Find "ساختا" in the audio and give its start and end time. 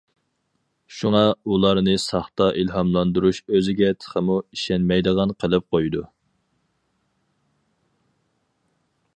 2.03-2.47